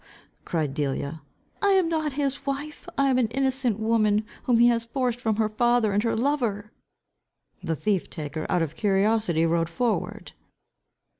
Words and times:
cried 0.45 0.73
Delia. 0.73 1.21
"I 1.61 1.73
am 1.73 1.87
not 1.87 2.13
his 2.13 2.43
wife. 2.47 2.87
I 2.97 3.11
am 3.11 3.19
an 3.19 3.27
innocent 3.27 3.79
woman, 3.79 4.25
whom 4.45 4.57
he 4.57 4.65
has 4.69 4.83
forced 4.83 5.21
from 5.21 5.35
her 5.35 5.47
father 5.47 5.91
and 5.93 6.01
her 6.01 6.15
lover." 6.17 6.71
The 7.61 7.75
thief 7.75 8.09
taker 8.09 8.47
out 8.49 8.63
of 8.63 8.75
curiosity 8.75 9.45
rode 9.45 9.69
forward. 9.69 10.31